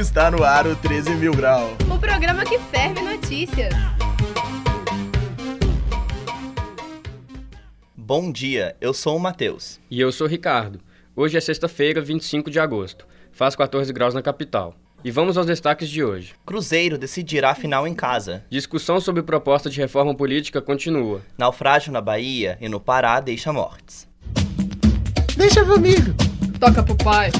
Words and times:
Está 0.00 0.30
no 0.30 0.42
ar 0.42 0.66
o 0.66 0.74
13 0.74 1.10
Mil 1.10 1.32
Grau. 1.32 1.76
O 1.94 1.98
programa 1.98 2.42
que 2.42 2.58
ferve 2.58 3.02
notícias. 3.02 3.74
Bom 7.94 8.32
dia, 8.32 8.74
eu 8.80 8.94
sou 8.94 9.14
o 9.14 9.20
Matheus. 9.20 9.78
E 9.90 10.00
eu 10.00 10.10
sou 10.10 10.26
o 10.26 10.30
Ricardo. 10.30 10.80
Hoje 11.14 11.36
é 11.36 11.40
sexta-feira, 11.40 12.00
25 12.00 12.50
de 12.50 12.58
agosto. 12.58 13.06
Faz 13.30 13.54
14 13.54 13.92
graus 13.92 14.14
na 14.14 14.22
capital. 14.22 14.74
E 15.04 15.10
vamos 15.10 15.36
aos 15.36 15.46
destaques 15.46 15.90
de 15.90 16.02
hoje. 16.02 16.32
Cruzeiro 16.46 16.96
decidirá 16.96 17.50
a 17.50 17.54
final 17.54 17.86
em 17.86 17.94
casa. 17.94 18.42
Discussão 18.48 19.02
sobre 19.02 19.22
proposta 19.22 19.68
de 19.68 19.78
reforma 19.78 20.14
política 20.14 20.62
continua. 20.62 21.20
Naufrágio 21.36 21.92
na 21.92 22.00
Bahia 22.00 22.56
e 22.58 22.70
no 22.70 22.80
Pará 22.80 23.20
deixa 23.20 23.52
mortes. 23.52 24.08
Deixa 25.36 25.62
comigo. 25.62 26.14
Toca 26.58 26.82
pro 26.82 26.96
pai. 26.96 27.30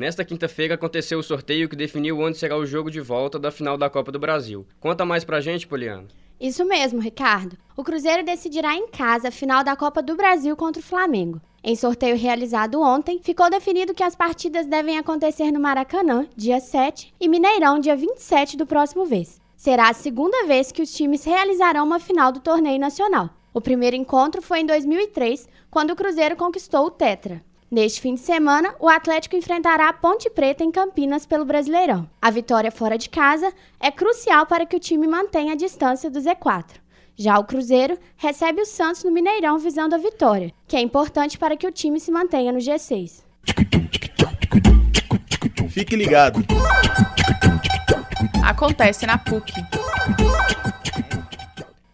Nesta 0.00 0.24
quinta-feira 0.24 0.76
aconteceu 0.76 1.18
o 1.18 1.22
sorteio 1.22 1.68
que 1.68 1.76
definiu 1.76 2.18
onde 2.20 2.38
será 2.38 2.56
o 2.56 2.64
jogo 2.64 2.90
de 2.90 3.02
volta 3.02 3.38
da 3.38 3.50
final 3.50 3.76
da 3.76 3.90
Copa 3.90 4.10
do 4.10 4.18
Brasil. 4.18 4.66
Conta 4.80 5.04
mais 5.04 5.24
pra 5.24 5.42
gente, 5.42 5.66
Poliana. 5.66 6.08
Isso 6.40 6.64
mesmo, 6.64 7.02
Ricardo. 7.02 7.58
O 7.76 7.84
Cruzeiro 7.84 8.24
decidirá 8.24 8.74
em 8.74 8.88
casa 8.88 9.28
a 9.28 9.30
final 9.30 9.62
da 9.62 9.76
Copa 9.76 10.02
do 10.02 10.16
Brasil 10.16 10.56
contra 10.56 10.80
o 10.80 10.82
Flamengo. 10.82 11.38
Em 11.62 11.76
sorteio 11.76 12.16
realizado 12.16 12.80
ontem, 12.80 13.20
ficou 13.22 13.50
definido 13.50 13.92
que 13.92 14.02
as 14.02 14.16
partidas 14.16 14.66
devem 14.66 14.96
acontecer 14.96 15.52
no 15.52 15.60
Maracanã, 15.60 16.26
dia 16.34 16.60
7, 16.60 17.12
e 17.20 17.28
Mineirão, 17.28 17.78
dia 17.78 17.94
27 17.94 18.56
do 18.56 18.64
próximo 18.64 19.04
mês. 19.04 19.38
Será 19.54 19.90
a 19.90 19.92
segunda 19.92 20.46
vez 20.46 20.72
que 20.72 20.80
os 20.80 20.94
times 20.94 21.26
realizarão 21.26 21.84
uma 21.84 22.00
final 22.00 22.32
do 22.32 22.40
torneio 22.40 22.80
nacional. 22.80 23.28
O 23.52 23.60
primeiro 23.60 23.96
encontro 23.96 24.40
foi 24.40 24.60
em 24.60 24.66
2003, 24.66 25.46
quando 25.70 25.90
o 25.90 25.96
Cruzeiro 25.96 26.36
conquistou 26.36 26.86
o 26.86 26.90
Tetra. 26.90 27.42
Neste 27.70 28.00
fim 28.00 28.14
de 28.14 28.20
semana, 28.20 28.74
o 28.80 28.88
Atlético 28.88 29.36
enfrentará 29.36 29.88
a 29.88 29.92
Ponte 29.92 30.28
Preta 30.28 30.64
em 30.64 30.72
Campinas 30.72 31.24
pelo 31.24 31.44
Brasileirão. 31.44 32.10
A 32.20 32.28
vitória 32.28 32.72
fora 32.72 32.98
de 32.98 33.08
casa 33.08 33.52
é 33.78 33.92
crucial 33.92 34.44
para 34.44 34.66
que 34.66 34.74
o 34.74 34.80
time 34.80 35.06
mantenha 35.06 35.52
a 35.52 35.56
distância 35.56 36.10
do 36.10 36.18
Z4. 36.18 36.80
Já 37.14 37.38
o 37.38 37.44
Cruzeiro 37.44 37.96
recebe 38.16 38.60
o 38.60 38.66
Santos 38.66 39.04
no 39.04 39.12
Mineirão 39.12 39.56
visando 39.56 39.94
a 39.94 39.98
vitória, 39.98 40.52
que 40.66 40.76
é 40.76 40.80
importante 40.80 41.38
para 41.38 41.56
que 41.56 41.64
o 41.66 41.70
time 41.70 42.00
se 42.00 42.10
mantenha 42.10 42.50
no 42.50 42.58
G6. 42.58 43.22
Fique 45.68 45.94
ligado. 45.94 46.44
Acontece 48.42 49.06
na 49.06 49.16
PUC. 49.16 49.52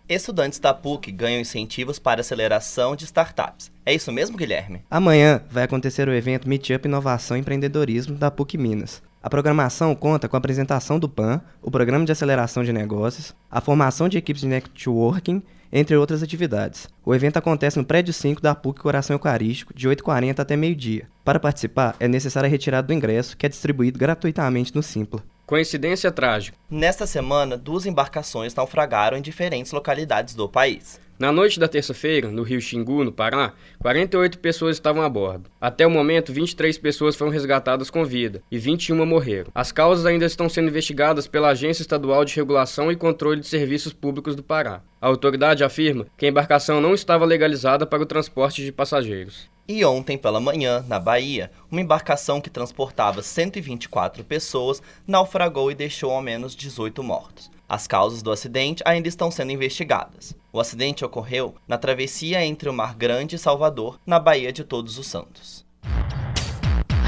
Estudantes 0.09 0.61
da 0.61 0.73
PUC 0.73 1.11
ganham 1.11 1.41
incentivos 1.41 1.99
para 1.99 2.21
aceleração 2.21 2.95
de 2.95 3.05
startups. 3.05 3.73
É 3.85 3.93
isso 3.93 4.13
mesmo, 4.13 4.37
Guilherme? 4.37 4.85
Amanhã 4.89 5.43
vai 5.51 5.65
acontecer 5.65 6.09
o 6.09 6.15
evento 6.15 6.49
Meetup 6.49 6.87
Inovação 6.87 7.37
e 7.37 7.41
Empreendedorismo 7.41 8.15
da 8.15 8.31
PUC 8.31 8.57
Minas. 8.57 9.03
A 9.21 9.29
programação 9.29 9.97
conta 9.97 10.29
com 10.29 10.37
a 10.37 10.39
apresentação 10.39 11.01
do 11.01 11.09
PAN, 11.09 11.41
o 11.61 11.73
Programa 11.73 12.05
de 12.05 12.13
Aceleração 12.13 12.63
de 12.63 12.73
Negócios, 12.73 13.35
a 13.51 13.61
formação 13.61 14.09
de 14.09 14.17
equipes 14.17 14.43
de 14.43 14.47
networking, 14.47 15.43
entre 15.73 15.97
outras 15.97 16.23
atividades. 16.23 16.89
O 17.05 17.13
evento 17.13 17.39
acontece 17.39 17.77
no 17.77 17.85
prédio 17.85 18.15
5 18.15 18.41
da 18.41 18.55
PUC 18.55 18.81
Coração 18.81 19.15
Eucarístico, 19.15 19.75
de 19.75 19.89
8h40 19.89 20.39
até 20.39 20.55
meio-dia. 20.55 21.09
Para 21.25 21.41
participar, 21.41 21.97
é 21.99 22.07
necessário 22.07 22.47
a 22.47 22.51
retirada 22.51 22.87
do 22.87 22.95
ingresso, 22.95 23.37
que 23.37 23.45
é 23.45 23.49
distribuído 23.49 23.99
gratuitamente 23.99 24.73
no 24.73 24.85
Simpla. 24.85 25.21
Coincidência 25.47 26.11
trágica. 26.11 26.59
Nesta 26.69 27.07
semana, 27.07 27.57
duas 27.57 27.87
embarcações 27.87 28.53
naufragaram 28.53 29.17
em 29.17 29.23
diferentes 29.23 29.71
localidades 29.71 30.35
do 30.35 30.49
país. 30.49 31.01
Na 31.17 31.31
noite 31.31 31.61
da 31.61 31.69
terça-feira, 31.69 32.33
no 32.33 32.43
rio 32.43 32.61
Xingu, 32.61 33.05
no 33.05 33.13
Pará, 33.13 33.53
48 33.79 34.41
pessoas 34.41 34.75
estavam 34.75 35.05
a 35.05 35.09
bordo. 35.09 35.49
Até 35.61 35.87
o 35.87 35.91
momento, 35.91 36.33
23 36.33 36.77
pessoas 36.79 37.15
foram 37.15 37.31
resgatadas 37.31 37.89
com 37.91 38.05
vida 38.05 38.43
e 38.51 38.59
21 38.59 39.07
morreram. 39.07 39.53
As 39.55 39.71
causas 39.71 40.05
ainda 40.05 40.27
estão 40.27 40.49
sendo 40.49 40.69
investigadas 40.69 41.29
pela 41.29 41.51
Agência 41.51 41.83
Estadual 41.83 42.25
de 42.25 42.35
Regulação 42.35 42.91
e 42.91 42.97
Controle 42.97 43.41
de 43.41 43.47
Serviços 43.47 43.93
Públicos 43.93 44.35
do 44.35 44.43
Pará. 44.43 44.83
A 45.01 45.07
autoridade 45.07 45.63
afirma 45.63 46.07
que 46.19 46.27
a 46.27 46.29
embarcação 46.29 46.81
não 46.81 46.93
estava 46.93 47.25
legalizada 47.25 47.87
para 47.87 48.03
o 48.03 48.07
transporte 48.07 48.65
de 48.65 48.73
passageiros. 48.73 49.49
E 49.69 49.85
ontem 49.85 50.17
pela 50.17 50.41
manhã, 50.41 50.85
na 50.87 51.01
Bahia, 51.01 51.51
uma 51.71 51.81
embarcação 51.81 52.41
que 52.41 52.49
transportava 52.49 53.21
124 53.21 54.23
pessoas 54.23 54.81
naufragou 55.05 55.73
e 55.73 55.75
deixou 55.75 56.13
ao 56.13 56.23
menos 56.23 56.55
18 56.55 57.03
mortos. 57.03 57.51
As 57.69 57.89
causas 57.89 58.23
do 58.23 58.31
acidente 58.31 58.81
ainda 58.87 59.09
estão 59.09 59.29
sendo 59.29 59.51
investigadas. 59.51 60.37
O 60.53 60.61
acidente 60.61 61.05
ocorreu 61.05 61.57
na 61.67 61.77
travessia 61.77 62.45
entre 62.45 62.69
o 62.69 62.73
Mar 62.73 62.95
Grande 62.95 63.35
e 63.35 63.39
Salvador, 63.39 63.99
na 64.07 64.21
Baía 64.21 64.53
de 64.53 64.63
Todos 64.63 64.99
os 64.99 65.09
Santos. 65.09 65.67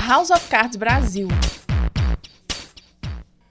House 0.08 0.30
of 0.30 0.48
Cards 0.48 0.74
Brasil. 0.74 1.28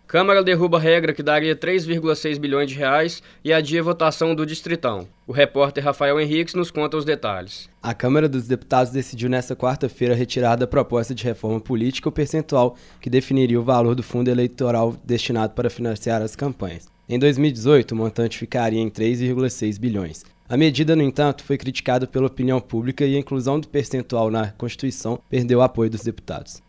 Câmara 0.08 0.42
derruba 0.42 0.80
regra 0.80 1.12
que 1.12 1.22
daria 1.22 1.54
3,6 1.54 2.40
bilhões 2.40 2.70
de 2.70 2.76
reais 2.78 3.22
e 3.44 3.52
adia 3.52 3.84
votação 3.84 4.34
do 4.34 4.46
Distritão. 4.46 5.06
O 5.28 5.34
repórter 5.34 5.84
Rafael 5.84 6.18
Henriques 6.18 6.54
nos 6.54 6.72
conta 6.72 6.96
os 6.96 7.04
detalhes. 7.04 7.70
A 7.84 7.94
Câmara 7.94 8.30
dos 8.30 8.48
Deputados 8.48 8.94
decidiu 8.94 9.30
nesta 9.30 9.54
quarta-feira 9.54 10.16
retirar 10.16 10.56
da 10.56 10.66
proposta 10.66 11.14
de 11.14 11.26
reforma 11.26 11.60
política 11.60 12.08
o 12.08 12.12
percentual 12.12 12.78
que 13.02 13.10
definiria 13.10 13.60
o 13.60 13.64
valor 13.64 13.96
do 13.96 14.02
fundo 14.02 14.30
eleitoral 14.30 14.96
destinado 15.04 15.54
para 15.54 15.70
financiar 15.70 16.22
as 16.22 16.38
campanhas. 16.38 16.88
Em 17.10 17.20
2018, 17.20 17.92
o 17.92 17.96
montante 17.96 18.38
ficaria 18.38 18.80
em 18.80 18.90
3,6 18.90 19.78
bilhões. 19.78 20.24
A 20.48 20.56
medida, 20.56 20.96
no 20.96 21.04
entanto, 21.04 21.44
foi 21.44 21.58
criticada 21.58 22.08
pela 22.08 22.28
opinião 22.28 22.62
pública 22.62 23.06
e 23.06 23.18
a 23.18 23.20
inclusão 23.20 23.60
do 23.60 23.68
percentual 23.68 24.32
na 24.32 24.52
Constituição 24.52 25.20
perdeu 25.30 25.60
o 25.60 25.64
apoio 25.64 25.90
dos 25.90 26.04
deputados. 26.04 26.64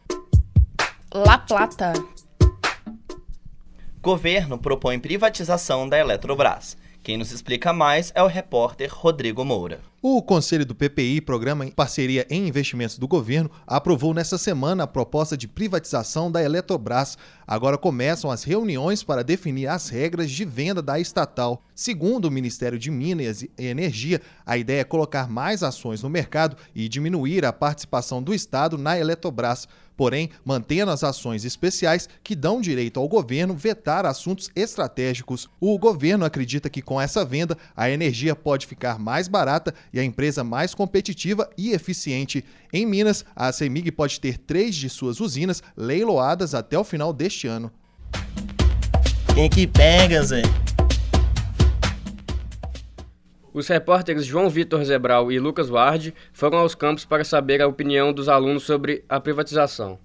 La 1.15 1.39
Plata. 1.39 1.93
Governo 4.09 4.57
propõe 4.57 4.99
privatização 4.99 5.87
da 5.87 5.99
Eletrobras. 5.99 6.79
Quem 7.03 7.19
nos 7.19 7.31
explica 7.31 7.75
mais 7.75 8.11
é 8.15 8.23
o 8.23 8.27
repórter 8.27 8.89
Rodrigo 8.91 9.45
Moura. 9.45 9.81
O 10.01 10.23
Conselho 10.23 10.65
do 10.65 10.77
PPI, 10.77 11.21
Programa 11.21 11.67
em 11.67 11.73
Parceria 11.73 12.25
em 12.31 12.47
Investimentos 12.47 12.97
do 12.97 13.09
Governo, 13.09 13.51
aprovou 13.67 14.15
nesta 14.15 14.39
semana 14.39 14.85
a 14.85 14.87
proposta 14.87 15.37
de 15.37 15.49
privatização 15.49 16.31
da 16.31 16.41
Eletrobras. 16.41 17.19
Agora 17.45 17.77
começam 17.77 18.31
as 18.31 18.45
reuniões 18.45 19.03
para 19.03 19.25
definir 19.25 19.67
as 19.67 19.89
regras 19.89 20.31
de 20.31 20.45
venda 20.45 20.81
da 20.81 21.01
estatal. 21.01 21.65
Segundo 21.75 22.27
o 22.27 22.31
Ministério 22.31 22.79
de 22.79 22.93
Minas 22.93 23.43
e 23.43 23.51
Energia, 23.59 24.23
a 24.47 24.57
ideia 24.57 24.83
é 24.83 24.85
colocar 24.85 25.29
mais 25.29 25.65
ações 25.65 26.01
no 26.01 26.09
mercado 26.09 26.57
e 26.73 26.89
diminuir 26.89 27.45
a 27.45 27.53
participação 27.53 28.23
do 28.23 28.33
Estado 28.33 28.79
na 28.79 28.97
Eletrobras 28.97 29.67
porém 29.99 30.31
mantendo 30.45 30.93
as 30.93 31.03
ações 31.03 31.45
especiais 31.45 32.09
que 32.23 32.37
dão 32.37 32.61
direito 32.61 33.01
ao 33.01 33.09
governo 33.09 33.57
vetar 33.57 34.07
assuntos 34.07 34.49
estratégicos. 34.55 35.51
O 35.61 35.77
governo 35.77 36.25
acredita 36.25 36.71
que 36.71 36.81
com 36.81 37.01
essa 37.01 37.25
venda 37.25 37.59
a 37.77 37.91
energia 37.91 38.37
pode 38.37 38.65
ficar 38.65 38.97
mais 38.97 39.27
barata 39.27 39.75
e 39.93 40.01
a 40.01 40.05
empresa 40.05 40.45
mais 40.45 40.75
competitiva 40.75 41.49
e 41.57 41.73
eficiente. 41.73 42.45
Em 42.73 42.87
Minas, 42.87 43.25
a 43.35 43.53
CEMIG 43.53 43.93
pode 43.93 44.21
ter 44.21 44.39
três 44.39 44.75
de 44.75 44.89
suas 44.89 45.21
usinas 45.21 45.63
leiloadas 45.77 46.55
até 46.55 46.79
o 46.79 46.85
final 46.85 47.13
deste 47.13 47.47
ano. 47.47 47.71
Quem 49.35 49.49
que 49.49 49.67
pega, 49.67 50.23
Zé? 50.23 50.43
Os 53.53 53.67
repórteres 53.67 54.25
João 54.25 54.49
Vitor 54.49 54.85
Zebral 54.85 55.33
e 55.33 55.39
Lucas 55.39 55.69
Ward 55.69 56.15
foram 56.33 56.59
aos 56.59 56.75
campos 56.75 57.05
para 57.05 57.25
saber 57.25 57.61
a 57.61 57.67
opinião 57.67 58.13
dos 58.13 58.29
alunos 58.29 58.63
sobre 58.63 59.05
a 59.09 59.19
privatização. 59.19 59.99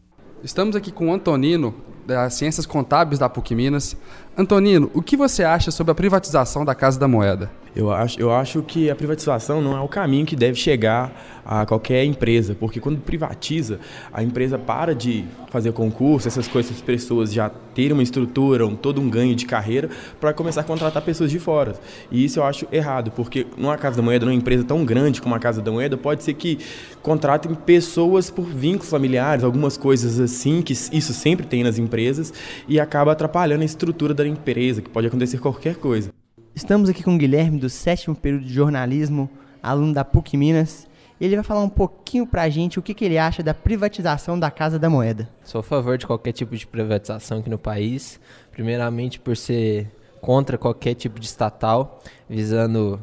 Estamos 0.43 0.75
aqui 0.75 0.91
com 0.91 1.09
o 1.09 1.13
Antonino, 1.13 1.73
das 2.05 2.33
Ciências 2.33 2.65
Contábeis 2.65 3.19
da 3.19 3.29
PUC 3.29 3.55
Minas. 3.55 3.95
Antonino, 4.37 4.89
o 4.93 5.01
que 5.01 5.15
você 5.15 5.43
acha 5.43 5.71
sobre 5.71 5.91
a 5.91 5.95
privatização 5.95 6.65
da 6.65 6.75
Casa 6.75 6.99
da 6.99 7.07
Moeda? 7.07 7.51
Eu 7.75 7.91
acho, 7.91 8.19
eu 8.19 8.31
acho 8.31 8.61
que 8.61 8.89
a 8.91 8.95
privatização 8.95 9.59
não 9.59 9.75
é 9.75 9.81
o 9.81 9.87
caminho 9.87 10.27
que 10.27 10.35
deve 10.35 10.55
chegar 10.55 11.41
a 11.43 11.65
qualquer 11.65 12.05
empresa, 12.05 12.55
porque 12.55 12.79
quando 12.79 12.99
privatiza, 12.99 13.79
a 14.11 14.23
empresa 14.23 14.59
para 14.59 14.93
de 14.93 15.25
fazer 15.49 15.73
concurso, 15.73 16.27
essas 16.27 16.47
coisas, 16.47 16.71
as 16.71 16.81
pessoas 16.81 17.33
já 17.33 17.49
terem 17.49 17.93
uma 17.93 18.03
estrutura, 18.03 18.65
um, 18.65 18.75
todo 18.75 19.01
um 19.01 19.09
ganho 19.09 19.35
de 19.35 19.45
carreira, 19.45 19.89
para 20.21 20.31
começar 20.33 20.61
a 20.61 20.63
contratar 20.63 21.01
pessoas 21.01 21.31
de 21.31 21.39
fora. 21.39 21.73
E 22.11 22.23
isso 22.23 22.39
eu 22.39 22.43
acho 22.43 22.67
errado, 22.71 23.11
porque 23.11 23.47
numa 23.57 23.75
Casa 23.75 23.97
da 23.97 24.03
Moeda, 24.03 24.25
numa 24.25 24.35
empresa 24.35 24.63
tão 24.63 24.85
grande 24.85 25.19
como 25.19 25.33
a 25.33 25.39
Casa 25.39 25.59
da 25.59 25.71
Moeda, 25.71 25.97
pode 25.97 26.23
ser 26.23 26.35
que 26.35 26.59
contratem 27.01 27.55
pessoas 27.55 28.29
por 28.29 28.45
vínculos 28.45 28.89
familiares, 28.89 29.43
algumas 29.43 29.77
coisas 29.77 30.19
assim, 30.19 30.61
que 30.61 30.73
isso 30.73 31.11
sempre 31.11 31.47
tem 31.47 31.63
nas 31.63 31.79
empresas, 31.79 32.31
e 32.67 32.79
acaba 32.79 33.11
atrapalhando 33.11 33.63
a 33.63 33.65
estrutura 33.65 34.13
da 34.13 34.27
empresa, 34.27 34.79
que 34.81 34.89
pode 34.89 35.07
acontecer 35.07 35.39
qualquer 35.39 35.75
coisa. 35.75 36.22
Estamos 36.55 36.87
aqui 36.87 37.01
com 37.01 37.15
o 37.15 37.17
Guilherme, 37.17 37.59
do 37.59 37.67
sétimo 37.67 38.15
período 38.15 38.45
de 38.45 38.53
jornalismo, 38.53 39.27
aluno 39.61 39.91
da 39.91 40.05
PUC 40.05 40.37
Minas. 40.37 40.87
Ele 41.19 41.35
vai 41.35 41.43
falar 41.43 41.61
um 41.61 41.69
pouquinho 41.69 42.27
pra 42.27 42.47
gente 42.47 42.77
o 42.77 42.81
que, 42.81 42.93
que 42.93 43.03
ele 43.03 43.17
acha 43.17 43.41
da 43.41 43.55
privatização 43.55 44.39
da 44.39 44.51
Casa 44.51 44.77
da 44.77 44.87
Moeda. 44.87 45.27
Sou 45.43 45.59
a 45.59 45.63
favor 45.63 45.97
de 45.97 46.05
qualquer 46.05 46.31
tipo 46.31 46.55
de 46.55 46.67
privatização 46.67 47.39
aqui 47.39 47.49
no 47.49 47.57
país. 47.57 48.19
Primeiramente 48.51 49.19
por 49.19 49.35
ser 49.35 49.89
contra 50.21 50.55
qualquer 50.55 50.93
tipo 50.93 51.19
de 51.19 51.25
estatal, 51.25 51.99
visando. 52.29 53.01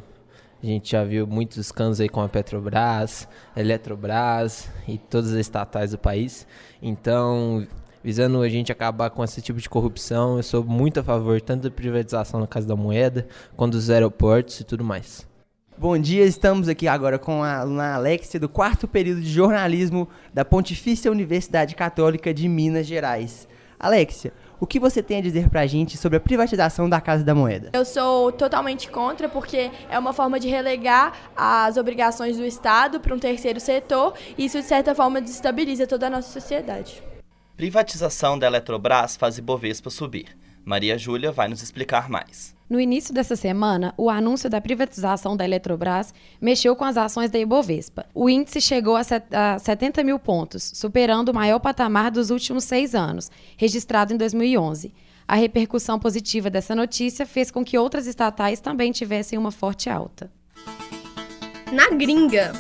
A 0.63 0.67
gente 0.67 0.93
já 0.93 1.03
viu 1.03 1.27
muitos 1.27 1.57
escândalos 1.57 2.01
aí 2.01 2.09
com 2.09 2.21
a 2.21 2.29
Petrobras, 2.29 3.27
Eletrobras 3.57 4.69
e 4.87 4.97
todas 4.97 5.33
as 5.33 5.41
estatais 5.41 5.91
do 5.91 5.99
país. 5.99 6.47
Então, 6.81 7.67
visando 8.03 8.41
a 8.41 8.49
gente 8.49 8.73
acabar 8.73 9.11
com 9.11 9.23
esse 9.23 9.41
tipo 9.41 9.61
de 9.61 9.69
corrupção. 9.69 10.37
Eu 10.37 10.43
sou 10.43 10.65
muito 10.65 11.01
a 11.01 11.03
favor 11.03 11.41
tanto 11.41 11.63
da 11.63 11.71
privatização 11.71 12.41
da 12.41 12.47
Casa 12.47 12.67
da 12.67 12.77
Moeda, 12.77 13.27
quanto 13.57 13.73
dos 13.73 13.91
aeroportos 13.91 14.61
e 14.61 14.65
tudo 14.65 14.85
mais. 14.85 15.29
Bom 15.77 15.97
dia, 15.97 16.25
estamos 16.25 16.69
aqui 16.69 16.87
agora 16.87 17.19
com 17.19 17.43
a 17.43 17.59
aluna 17.59 17.95
Alexia, 17.95 18.39
do 18.39 18.51
quarto 18.51 18.87
período 18.87 19.23
de 19.23 19.31
jornalismo 19.31 20.09
da 20.33 20.45
Pontifícia 20.45 21.11
Universidade 21.11 21.75
Católica 21.75 22.35
de 22.35 22.47
Minas 22.49 22.87
Gerais. 22.87 23.49
Alexia, 23.79 24.31
o 24.61 24.67
que 24.67 24.79
você 24.79 25.03
tem 25.03 25.21
a 25.21 25.23
dizer 25.23 25.49
pra 25.49 25.67
gente 25.67 25.97
sobre 25.97 26.19
a 26.19 26.21
privatização 26.21 26.87
da 26.87 27.01
Casa 27.01 27.25
da 27.25 27.35
Moeda? 27.35 27.71
Eu 27.73 27.87
sou 27.87 28.31
totalmente 28.31 28.91
contra, 28.91 29.27
porque 29.27 29.71
é 29.89 29.99
uma 29.99 30.13
forma 30.13 30.39
de 30.39 30.49
relegar 30.49 31.15
as 31.35 31.79
obrigações 31.79 32.37
do 32.37 32.45
Estado 32.45 33.01
para 33.01 33.15
um 33.15 33.19
terceiro 33.19 33.59
setor, 33.59 34.13
e 34.37 34.45
isso, 34.45 34.61
de 34.61 34.67
certa 34.67 34.95
forma, 34.95 35.19
desestabiliza 35.19 35.87
toda 35.87 36.09
a 36.09 36.11
nossa 36.11 36.31
sociedade. 36.31 37.03
Privatização 37.61 38.39
da 38.39 38.47
Eletrobras 38.47 39.17
faz 39.17 39.37
Ibovespa 39.37 39.91
subir. 39.91 40.35
Maria 40.65 40.97
Júlia 40.97 41.31
vai 41.31 41.47
nos 41.47 41.63
explicar 41.63 42.09
mais. 42.09 42.57
No 42.71 42.81
início 42.81 43.13
dessa 43.13 43.37
semana, 43.37 43.93
o 43.99 44.09
anúncio 44.09 44.49
da 44.49 44.63
privatização 44.63 45.37
da 45.37 45.45
Eletrobras 45.45 46.15
mexeu 46.41 46.75
com 46.75 46.87
as 46.87 46.97
ações 46.97 47.31
da 47.31 47.39
Ibovespa. 47.39 48.07
O 48.15 48.31
índice 48.31 48.63
chegou 48.63 48.97
a 48.97 49.59
70 49.59 50.03
mil 50.03 50.19
pontos, 50.19 50.73
superando 50.75 51.29
o 51.29 51.35
maior 51.35 51.59
patamar 51.59 52.11
dos 52.11 52.31
últimos 52.31 52.65
seis 52.65 52.95
anos, 52.95 53.31
registrado 53.59 54.15
em 54.15 54.17
2011. 54.17 54.95
A 55.29 55.35
repercussão 55.35 55.99
positiva 55.99 56.49
dessa 56.49 56.75
notícia 56.75 57.27
fez 57.27 57.51
com 57.51 57.63
que 57.63 57.77
outras 57.77 58.07
estatais 58.07 58.59
também 58.59 58.91
tivessem 58.91 59.39
uma 59.39 59.51
forte 59.51 59.91
alta. 59.91 60.33
Na 61.71 61.91
gringa. 61.91 62.55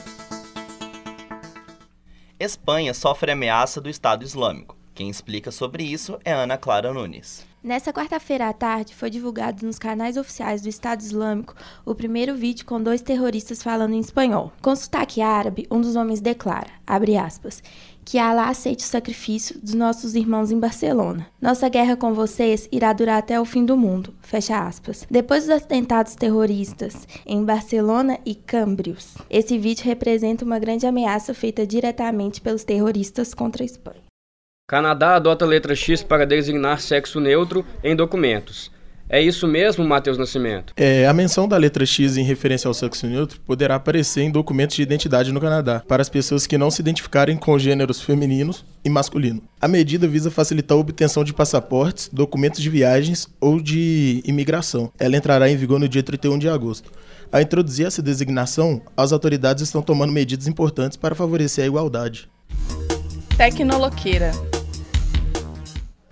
Espanha 2.38 2.92
sofre 2.92 3.32
ameaça 3.32 3.80
do 3.80 3.88
Estado 3.88 4.24
Islâmico. 4.24 4.78
Quem 5.00 5.08
explica 5.08 5.50
sobre 5.50 5.82
isso 5.82 6.18
é 6.26 6.30
Ana 6.30 6.58
Clara 6.58 6.92
Nunes. 6.92 7.46
Nessa 7.64 7.90
quarta-feira 7.90 8.50
à 8.50 8.52
tarde, 8.52 8.94
foi 8.94 9.08
divulgado 9.08 9.64
nos 9.64 9.78
canais 9.78 10.18
oficiais 10.18 10.60
do 10.60 10.68
Estado 10.68 11.00
Islâmico 11.00 11.54
o 11.86 11.94
primeiro 11.94 12.34
vídeo 12.36 12.66
com 12.66 12.82
dois 12.82 13.00
terroristas 13.00 13.62
falando 13.62 13.94
em 13.94 13.98
espanhol. 13.98 14.52
Com 14.60 14.76
sotaque 14.76 15.22
árabe, 15.22 15.66
um 15.70 15.80
dos 15.80 15.96
homens 15.96 16.20
declara, 16.20 16.68
aspas, 16.86 17.62
que 18.04 18.18
Allah 18.18 18.50
aceite 18.50 18.84
o 18.84 18.86
sacrifício 18.86 19.58
dos 19.58 19.72
nossos 19.72 20.14
irmãos 20.14 20.50
em 20.50 20.60
Barcelona. 20.60 21.26
Nossa 21.40 21.66
guerra 21.70 21.96
com 21.96 22.12
vocês 22.12 22.68
irá 22.70 22.92
durar 22.92 23.20
até 23.20 23.40
o 23.40 23.46
fim 23.46 23.64
do 23.64 23.78
mundo, 23.78 24.12
fecha 24.20 24.58
aspas. 24.58 25.06
Depois 25.10 25.46
dos 25.46 25.56
atentados 25.56 26.14
terroristas 26.14 27.08
em 27.24 27.42
Barcelona 27.42 28.18
e 28.26 28.34
Cambrios, 28.34 29.14
esse 29.30 29.56
vídeo 29.56 29.86
representa 29.86 30.44
uma 30.44 30.58
grande 30.58 30.86
ameaça 30.86 31.32
feita 31.32 31.66
diretamente 31.66 32.38
pelos 32.42 32.64
terroristas 32.64 33.32
contra 33.32 33.62
a 33.62 33.64
Espanha. 33.64 34.09
Canadá 34.70 35.16
adota 35.16 35.44
letra 35.44 35.74
X 35.74 36.00
para 36.00 36.24
designar 36.24 36.80
sexo 36.80 37.18
neutro 37.18 37.66
em 37.82 37.96
documentos. 37.96 38.70
É 39.08 39.20
isso 39.20 39.48
mesmo, 39.48 39.84
Matheus 39.84 40.16
Nascimento? 40.16 40.72
É, 40.76 41.08
a 41.08 41.12
menção 41.12 41.48
da 41.48 41.56
letra 41.56 41.84
X 41.84 42.16
em 42.16 42.22
referência 42.22 42.68
ao 42.68 42.74
sexo 42.74 43.08
neutro 43.08 43.40
poderá 43.40 43.74
aparecer 43.74 44.22
em 44.22 44.30
documentos 44.30 44.76
de 44.76 44.82
identidade 44.82 45.32
no 45.32 45.40
Canadá, 45.40 45.82
para 45.88 46.00
as 46.00 46.08
pessoas 46.08 46.46
que 46.46 46.56
não 46.56 46.70
se 46.70 46.82
identificarem 46.82 47.36
com 47.36 47.58
gêneros 47.58 48.00
femininos 48.00 48.64
e 48.84 48.88
masculino. 48.88 49.42
A 49.60 49.66
medida 49.66 50.06
visa 50.06 50.30
facilitar 50.30 50.78
a 50.78 50.80
obtenção 50.80 51.24
de 51.24 51.34
passaportes, 51.34 52.08
documentos 52.12 52.62
de 52.62 52.70
viagens 52.70 53.28
ou 53.40 53.60
de 53.60 54.22
imigração. 54.24 54.92
Ela 55.00 55.16
entrará 55.16 55.50
em 55.50 55.56
vigor 55.56 55.80
no 55.80 55.88
dia 55.88 56.04
31 56.04 56.38
de 56.38 56.48
agosto. 56.48 56.92
Ao 57.32 57.40
introduzir 57.40 57.86
essa 57.86 58.00
designação, 58.00 58.80
as 58.96 59.12
autoridades 59.12 59.64
estão 59.64 59.82
tomando 59.82 60.12
medidas 60.12 60.46
importantes 60.46 60.96
para 60.96 61.16
favorecer 61.16 61.64
a 61.64 61.66
igualdade. 61.66 62.30
Tecnoloqueira 63.36 64.30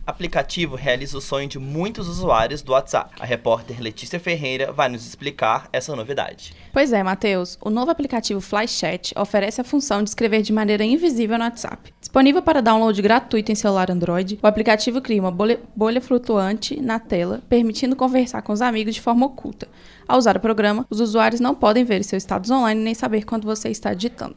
aplicativo 0.08 0.74
realiza 0.74 1.18
o 1.18 1.20
sonho 1.20 1.46
de 1.46 1.58
muitos 1.58 2.08
usuários 2.08 2.62
do 2.62 2.72
WhatsApp. 2.72 3.14
A 3.20 3.26
repórter 3.26 3.78
Letícia 3.78 4.18
Ferreira 4.18 4.72
vai 4.72 4.88
nos 4.88 5.06
explicar 5.06 5.68
essa 5.70 5.94
novidade. 5.94 6.54
Pois 6.72 6.94
é, 6.94 7.02
Matheus. 7.02 7.58
O 7.60 7.68
novo 7.68 7.90
aplicativo 7.90 8.40
FlyChat 8.40 9.12
oferece 9.14 9.60
a 9.60 9.64
função 9.64 10.02
de 10.02 10.08
escrever 10.08 10.40
de 10.40 10.50
maneira 10.50 10.82
invisível 10.82 11.36
no 11.36 11.44
WhatsApp. 11.44 11.92
Disponível 12.00 12.40
para 12.40 12.62
download 12.62 13.00
gratuito 13.02 13.52
em 13.52 13.54
celular 13.54 13.90
Android, 13.90 14.38
o 14.42 14.46
aplicativo 14.46 15.02
cria 15.02 15.20
uma 15.20 15.30
bolha, 15.30 15.60
bolha 15.76 16.00
flutuante 16.00 16.80
na 16.80 16.98
tela, 16.98 17.42
permitindo 17.46 17.94
conversar 17.94 18.40
com 18.40 18.54
os 18.54 18.62
amigos 18.62 18.94
de 18.94 19.02
forma 19.02 19.26
oculta. 19.26 19.68
Ao 20.08 20.16
usar 20.16 20.38
o 20.38 20.40
programa, 20.40 20.86
os 20.88 21.00
usuários 21.00 21.40
não 21.40 21.54
podem 21.54 21.84
ver 21.84 22.02
seus 22.02 22.22
estados 22.22 22.50
online 22.50 22.80
nem 22.80 22.94
saber 22.94 23.26
quando 23.26 23.44
você 23.44 23.68
está 23.68 23.92
digitando. 23.92 24.36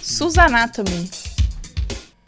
Susanatomy 0.00 1.25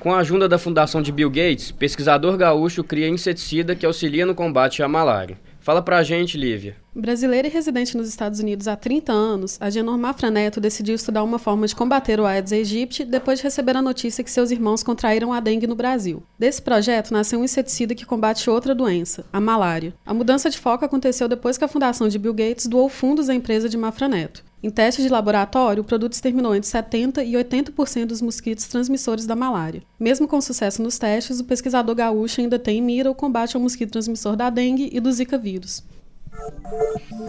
com 0.00 0.12
a 0.12 0.18
ajuda 0.18 0.48
da 0.48 0.58
fundação 0.58 1.02
de 1.02 1.10
Bill 1.10 1.28
Gates, 1.28 1.72
pesquisador 1.72 2.36
gaúcho 2.36 2.84
cria 2.84 3.08
inseticida 3.08 3.74
que 3.74 3.84
auxilia 3.84 4.24
no 4.24 4.34
combate 4.34 4.82
à 4.82 4.88
malária. 4.88 5.38
Fala 5.60 5.82
pra 5.82 6.02
gente, 6.02 6.38
Lívia. 6.38 6.76
Brasileira 6.94 7.46
e 7.46 7.50
residente 7.50 7.96
nos 7.96 8.08
Estados 8.08 8.40
Unidos 8.40 8.66
há 8.68 8.74
30 8.74 9.12
anos, 9.12 9.58
a 9.60 9.68
Genor 9.68 9.98
Mafra 9.98 10.30
Neto 10.30 10.60
decidiu 10.60 10.94
estudar 10.94 11.22
uma 11.22 11.38
forma 11.38 11.66
de 11.66 11.74
combater 11.74 12.18
o 12.18 12.24
Aedes 12.24 12.52
aegypti 12.52 13.04
depois 13.04 13.38
de 13.38 13.44
receber 13.44 13.76
a 13.76 13.82
notícia 13.82 14.24
que 14.24 14.30
seus 14.30 14.50
irmãos 14.50 14.82
contraíram 14.82 15.32
a 15.32 15.40
dengue 15.40 15.66
no 15.66 15.74
Brasil. 15.74 16.22
Desse 16.38 16.62
projeto 16.62 17.12
nasceu 17.12 17.40
um 17.40 17.44
inseticida 17.44 17.94
que 17.94 18.06
combate 18.06 18.48
outra 18.48 18.74
doença, 18.74 19.26
a 19.32 19.40
malária. 19.40 19.92
A 20.06 20.14
mudança 20.14 20.48
de 20.48 20.58
foco 20.58 20.84
aconteceu 20.84 21.28
depois 21.28 21.58
que 21.58 21.64
a 21.64 21.68
fundação 21.68 22.08
de 22.08 22.18
Bill 22.18 22.34
Gates 22.34 22.66
doou 22.66 22.88
fundos 22.88 23.28
à 23.28 23.34
empresa 23.34 23.68
de 23.68 23.76
Mafra 23.76 24.08
Neto. 24.08 24.47
Em 24.60 24.70
testes 24.70 25.04
de 25.04 25.10
laboratório, 25.10 25.82
o 25.82 25.84
produto 25.84 26.14
exterminou 26.14 26.54
entre 26.54 26.68
70% 26.68 27.24
e 27.24 27.32
80% 27.34 28.06
dos 28.06 28.20
mosquitos 28.20 28.66
transmissores 28.66 29.24
da 29.24 29.36
malária. 29.36 29.82
Mesmo 30.00 30.26
com 30.26 30.40
sucesso 30.40 30.82
nos 30.82 30.98
testes, 30.98 31.38
o 31.38 31.44
pesquisador 31.44 31.94
gaúcho 31.94 32.40
ainda 32.40 32.58
tem 32.58 32.78
em 32.78 32.82
mira 32.82 33.10
o 33.10 33.14
combate 33.14 33.54
ao 33.54 33.62
mosquito 33.62 33.92
transmissor 33.92 34.34
da 34.34 34.50
dengue 34.50 34.90
e 34.92 34.98
do 34.98 35.12
Zika 35.12 35.38
vírus. 35.38 35.84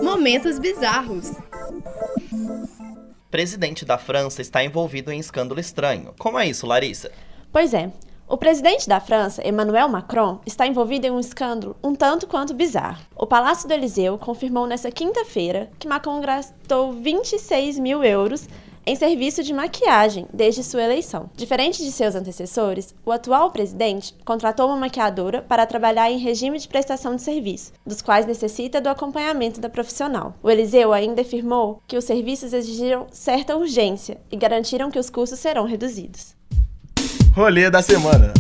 Momentos 0.02 0.58
bizarros. 0.58 1.32
Presidente 3.30 3.86
da 3.86 4.00
França 4.00 4.42
está 4.42 4.64
envolvido 4.64 5.12
em 5.12 5.20
escândalo 5.20 5.60
estranho. 5.60 6.16
Como 6.18 6.40
é 6.40 6.48
isso, 6.48 6.66
Larissa? 6.66 7.12
Pois 7.52 7.76
é. 7.76 7.92
O 8.32 8.38
presidente 8.38 8.88
da 8.88 9.00
França, 9.00 9.42
Emmanuel 9.44 9.90
Macron, 9.90 10.40
está 10.46 10.68
envolvido 10.68 11.08
em 11.08 11.10
um 11.10 11.20
escândalo 11.20 11.76
um 11.84 11.96
tanto 11.96 12.28
quanto 12.28 12.54
bizarro. 12.54 13.02
O 13.16 13.26
Palácio 13.26 13.68
do 13.68 13.74
Eliseu 13.74 14.20
confirmou 14.20 14.68
nesta 14.68 14.92
quinta-feira 14.92 15.72
que 15.80 15.88
Macron 15.88 16.22
gastou 16.22 16.94
26 16.94 17.80
mil 17.80 18.04
euros 18.04 18.48
em 18.86 18.96
serviço 18.96 19.42
de 19.42 19.52
maquiagem 19.52 20.28
desde 20.32 20.64
sua 20.64 20.84
eleição. 20.84 21.28
Diferente 21.36 21.84
de 21.84 21.92
seus 21.92 22.14
antecessores, 22.14 22.94
o 23.04 23.12
atual 23.12 23.50
presidente 23.50 24.14
contratou 24.24 24.68
uma 24.68 24.78
maquiadora 24.78 25.42
para 25.42 25.66
trabalhar 25.66 26.12
em 26.12 26.20
regime 26.20 26.60
de 26.60 26.68
prestação 26.68 27.16
de 27.16 27.24
serviço, 27.24 27.74
dos 27.84 28.00
quais 28.00 28.28
necessita 28.28 28.80
do 28.80 28.90
acompanhamento 28.90 29.60
da 29.60 29.72
profissional. 29.72 30.36
O 30.44 30.52
Eliseu 30.52 30.94
ainda 30.94 31.24
afirmou 31.24 31.82
que 31.88 31.98
os 31.98 32.06
serviços 32.06 32.54
exigiram 32.54 33.08
certa 33.10 33.58
urgência 33.58 34.22
e 34.32 34.38
garantiram 34.38 34.92
que 34.92 35.00
os 35.00 35.10
custos 35.10 35.40
serão 35.40 35.66
reduzidos. 35.66 36.38
Rolê 37.40 37.70
da 37.70 37.82
semana. 37.82 38.34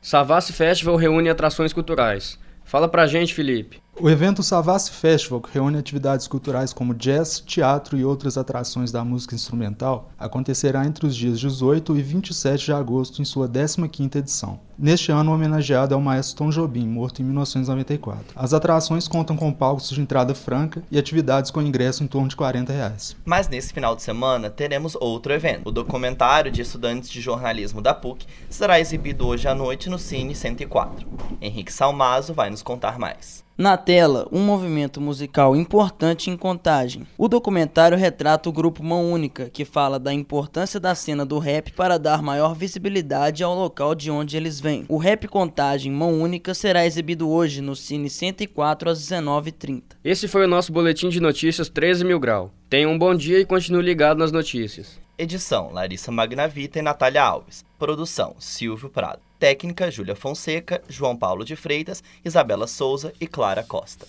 Savassi 0.00 0.50
Festival 0.50 0.96
reúne 0.96 1.28
atrações 1.28 1.74
culturais. 1.74 2.38
Fala 2.64 2.88
pra 2.88 3.06
gente, 3.06 3.34
Felipe. 3.34 3.82
O 4.00 4.08
evento 4.08 4.42
Savassi 4.42 4.90
Festival, 4.92 5.42
que 5.42 5.52
reúne 5.52 5.76
atividades 5.76 6.26
culturais 6.26 6.72
como 6.72 6.94
jazz, 6.94 7.38
teatro 7.38 7.98
e 7.98 8.02
outras 8.02 8.38
atrações 8.38 8.90
da 8.90 9.04
música 9.04 9.34
instrumental, 9.34 10.10
acontecerá 10.18 10.86
entre 10.86 11.06
os 11.06 11.14
dias 11.14 11.38
18 11.38 11.98
e 11.98 12.00
27 12.00 12.64
de 12.64 12.72
agosto 12.72 13.20
em 13.20 13.26
sua 13.26 13.46
15ª 13.46 14.16
edição. 14.16 14.58
Neste 14.78 15.10
ano, 15.10 15.32
homenageado 15.32 15.94
é 15.94 15.96
o 15.96 16.02
maestro 16.02 16.36
Tom 16.36 16.50
Jobim, 16.50 16.86
morto 16.86 17.22
em 17.22 17.24
1994. 17.24 18.34
As 18.36 18.52
atrações 18.52 19.08
contam 19.08 19.34
com 19.34 19.50
palcos 19.50 19.88
de 19.88 19.98
entrada 19.98 20.34
franca 20.34 20.82
e 20.90 20.98
atividades 20.98 21.50
com 21.50 21.62
ingresso 21.62 22.04
em 22.04 22.06
torno 22.06 22.28
de 22.28 22.36
40 22.36 22.74
reais. 22.74 23.16
Mas 23.24 23.48
nesse 23.48 23.72
final 23.72 23.96
de 23.96 24.02
semana 24.02 24.50
teremos 24.50 24.94
outro 24.96 25.32
evento. 25.32 25.66
O 25.66 25.72
documentário 25.72 26.52
de 26.52 26.60
estudantes 26.60 27.08
de 27.08 27.22
jornalismo 27.22 27.80
da 27.80 27.94
PUC 27.94 28.26
será 28.50 28.78
exibido 28.78 29.26
hoje 29.26 29.48
à 29.48 29.54
noite 29.54 29.88
no 29.88 29.98
Cine 29.98 30.34
104. 30.34 31.08
Henrique 31.40 31.72
Salmazo 31.72 32.34
vai 32.34 32.50
nos 32.50 32.62
contar 32.62 32.98
mais. 32.98 33.46
Na 33.58 33.74
tela, 33.78 34.28
um 34.30 34.40
movimento 34.40 35.00
musical 35.00 35.56
importante 35.56 36.28
em 36.28 36.36
Contagem. 36.36 37.06
O 37.16 37.26
documentário 37.26 37.96
retrata 37.96 38.50
o 38.50 38.52
grupo 38.52 38.84
Mão 38.84 39.10
Única, 39.10 39.48
que 39.48 39.64
fala 39.64 39.98
da 39.98 40.12
importância 40.12 40.78
da 40.78 40.94
cena 40.94 41.24
do 41.24 41.38
rap 41.38 41.72
para 41.72 41.98
dar 41.98 42.20
maior 42.20 42.54
visibilidade 42.54 43.42
ao 43.42 43.54
local 43.54 43.94
de 43.94 44.10
onde 44.10 44.36
eles 44.36 44.60
vêm. 44.60 44.65
O 44.88 44.96
Rap 44.96 45.26
Contagem 45.28 45.92
Mão 45.92 46.20
Única 46.20 46.54
será 46.54 46.86
exibido 46.86 47.28
hoje 47.28 47.60
no 47.60 47.76
Cine 47.76 48.10
104 48.10 48.90
às 48.90 49.00
19h30. 49.00 49.82
Esse 50.04 50.28
foi 50.28 50.44
o 50.44 50.48
nosso 50.48 50.72
boletim 50.72 51.08
de 51.08 51.20
notícias 51.20 51.68
13 51.68 52.04
mil 52.04 52.18
grau. 52.18 52.52
Tenha 52.68 52.88
um 52.88 52.98
bom 52.98 53.14
dia 53.14 53.38
e 53.38 53.44
continue 53.44 53.82
ligado 53.82 54.18
nas 54.18 54.32
notícias. 54.32 54.98
Edição: 55.18 55.72
Larissa 55.72 56.12
Magnavita 56.12 56.78
e 56.78 56.82
Natália 56.82 57.22
Alves. 57.22 57.64
Produção: 57.78 58.36
Silvio 58.38 58.90
Prado. 58.90 59.20
Técnica: 59.38 59.90
Júlia 59.90 60.14
Fonseca, 60.14 60.82
João 60.88 61.16
Paulo 61.16 61.44
de 61.44 61.56
Freitas, 61.56 62.02
Isabela 62.24 62.66
Souza 62.66 63.12
e 63.20 63.26
Clara 63.26 63.62
Costa. 63.62 64.06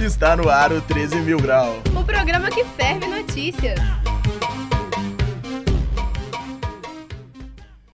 Está 0.00 0.36
no 0.36 0.48
ar 0.48 0.72
o 0.72 0.80
13 0.82 1.16
mil 1.16 1.38
grau. 1.38 1.78
O 1.98 2.04
programa 2.04 2.50
que 2.50 2.64
ferve 2.64 3.06
notícias. 3.06 3.78